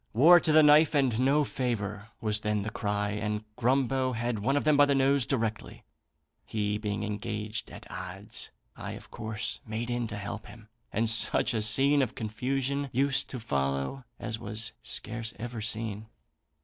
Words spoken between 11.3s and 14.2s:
a scene of confusion used to follow